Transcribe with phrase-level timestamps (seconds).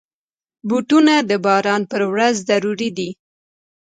[0.69, 3.09] بوټونه د باران پر ورځ ضروري دي.